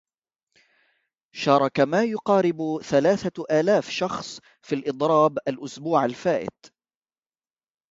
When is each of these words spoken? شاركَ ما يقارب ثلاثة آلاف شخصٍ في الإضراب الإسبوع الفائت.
شاركَ 1.35 1.79
ما 1.79 2.03
يقارب 2.03 2.81
ثلاثة 2.83 3.43
آلاف 3.59 3.89
شخصٍ 3.89 4.39
في 4.61 4.75
الإضراب 4.75 5.37
الإسبوع 5.47 6.05
الفائت. 6.05 6.65